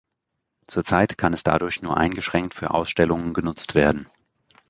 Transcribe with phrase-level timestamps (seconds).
[0.65, 4.09] Zurzeit kann es dadurch nur eingeschränkt für Ausstellungen genutzt werden.